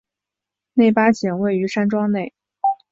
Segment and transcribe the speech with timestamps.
[0.73, 2.33] 内八景位于山庄内。